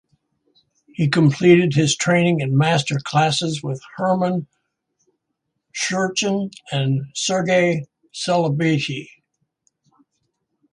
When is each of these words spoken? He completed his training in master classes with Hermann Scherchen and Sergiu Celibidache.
He 0.87 1.09
completed 1.09 1.75
his 1.75 1.95
training 1.95 2.39
in 2.39 2.57
master 2.57 2.97
classes 2.97 3.61
with 3.61 3.83
Hermann 3.97 4.47
Scherchen 5.75 6.49
and 6.71 7.01
Sergiu 7.13 7.85
Celibidache. 8.11 9.07